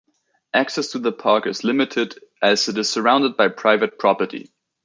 [0.51, 4.51] Access to the park is limited as it is surrounded by private property.